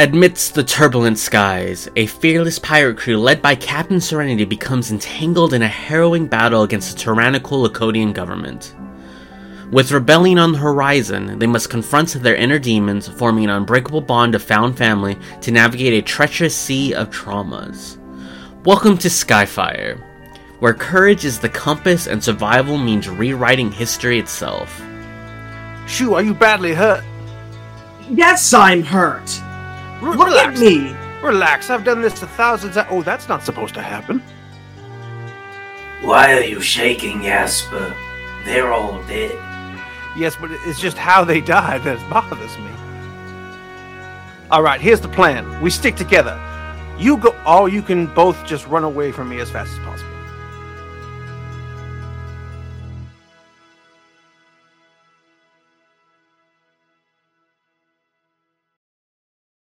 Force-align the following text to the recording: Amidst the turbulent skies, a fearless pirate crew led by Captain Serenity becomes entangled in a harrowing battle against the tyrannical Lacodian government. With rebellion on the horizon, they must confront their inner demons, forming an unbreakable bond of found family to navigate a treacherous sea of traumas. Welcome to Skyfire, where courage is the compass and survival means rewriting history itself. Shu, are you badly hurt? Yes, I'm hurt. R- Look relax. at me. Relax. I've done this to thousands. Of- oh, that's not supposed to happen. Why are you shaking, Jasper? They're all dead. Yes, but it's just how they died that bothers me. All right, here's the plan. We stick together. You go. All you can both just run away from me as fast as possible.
Amidst 0.00 0.54
the 0.54 0.62
turbulent 0.62 1.18
skies, 1.18 1.88
a 1.96 2.06
fearless 2.06 2.60
pirate 2.60 2.98
crew 2.98 3.18
led 3.18 3.42
by 3.42 3.56
Captain 3.56 4.00
Serenity 4.00 4.44
becomes 4.44 4.92
entangled 4.92 5.52
in 5.52 5.62
a 5.62 5.66
harrowing 5.66 6.28
battle 6.28 6.62
against 6.62 6.92
the 6.92 6.98
tyrannical 6.98 7.62
Lacodian 7.62 8.12
government. 8.12 8.76
With 9.72 9.90
rebellion 9.90 10.38
on 10.38 10.52
the 10.52 10.58
horizon, 10.58 11.40
they 11.40 11.48
must 11.48 11.68
confront 11.68 12.10
their 12.10 12.36
inner 12.36 12.60
demons, 12.60 13.08
forming 13.08 13.42
an 13.42 13.50
unbreakable 13.50 14.02
bond 14.02 14.36
of 14.36 14.42
found 14.42 14.78
family 14.78 15.18
to 15.40 15.50
navigate 15.50 15.94
a 15.94 16.06
treacherous 16.06 16.54
sea 16.54 16.94
of 16.94 17.10
traumas. 17.10 17.98
Welcome 18.64 18.98
to 18.98 19.08
Skyfire, 19.08 20.00
where 20.60 20.74
courage 20.74 21.24
is 21.24 21.40
the 21.40 21.48
compass 21.48 22.06
and 22.06 22.22
survival 22.22 22.78
means 22.78 23.08
rewriting 23.08 23.72
history 23.72 24.20
itself. 24.20 24.80
Shu, 25.88 26.14
are 26.14 26.22
you 26.22 26.34
badly 26.34 26.72
hurt? 26.72 27.02
Yes, 28.08 28.54
I'm 28.54 28.84
hurt. 28.84 29.42
R- 30.02 30.16
Look 30.16 30.28
relax. 30.28 30.58
at 30.58 30.64
me. 30.64 30.96
Relax. 31.22 31.70
I've 31.70 31.84
done 31.84 32.00
this 32.00 32.18
to 32.20 32.26
thousands. 32.26 32.76
Of- 32.76 32.86
oh, 32.90 33.02
that's 33.02 33.28
not 33.28 33.42
supposed 33.42 33.74
to 33.74 33.82
happen. 33.82 34.22
Why 36.02 36.32
are 36.34 36.42
you 36.44 36.60
shaking, 36.60 37.22
Jasper? 37.22 37.94
They're 38.44 38.72
all 38.72 39.02
dead. 39.04 39.32
Yes, 40.16 40.36
but 40.40 40.50
it's 40.66 40.80
just 40.80 40.96
how 40.96 41.24
they 41.24 41.40
died 41.40 41.82
that 41.84 41.98
bothers 42.10 42.56
me. 42.58 42.70
All 44.50 44.62
right, 44.62 44.80
here's 44.80 45.00
the 45.00 45.08
plan. 45.08 45.60
We 45.60 45.70
stick 45.70 45.96
together. 45.96 46.40
You 46.98 47.16
go. 47.18 47.36
All 47.44 47.68
you 47.68 47.82
can 47.82 48.06
both 48.14 48.44
just 48.46 48.66
run 48.66 48.84
away 48.84 49.12
from 49.12 49.28
me 49.28 49.40
as 49.40 49.50
fast 49.50 49.72
as 49.72 49.78
possible. 49.80 50.10